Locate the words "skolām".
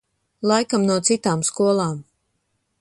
1.53-2.03